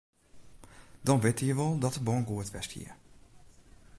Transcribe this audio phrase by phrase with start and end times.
[1.07, 2.91] Dan witte je wol dat de bân goed west hie.